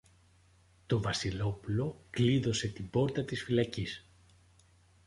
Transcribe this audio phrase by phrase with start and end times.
[0.85, 4.05] Το Βασιλόπουλο κλείδωσε την πόρτα της φυλακής